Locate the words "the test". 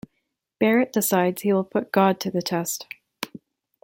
2.31-2.87